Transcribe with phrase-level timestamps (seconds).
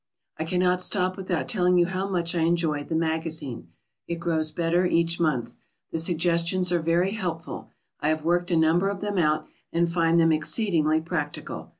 [0.39, 3.67] I cannot stop without telling you how much I enjoy the MAGAZINE.
[4.07, 5.53] It grows better each month.
[5.91, 7.69] The suggestions are very helpful.
[7.99, 11.69] I have worked a number of them out, and find them exceedingly practical.